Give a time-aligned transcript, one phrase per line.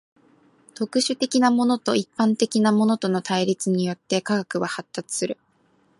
[0.73, 5.37] 特殊的なものと一般的なものとの対立によって科学は発達する。